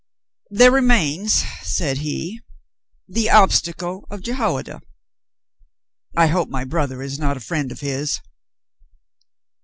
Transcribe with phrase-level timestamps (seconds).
[0.49, 2.41] "There remains," said he,
[3.07, 4.81] "the obstacle of Jehoiada.
[6.17, 8.19] I hope my brother is not a friend of his."